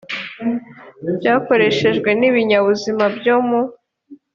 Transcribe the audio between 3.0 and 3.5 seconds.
byo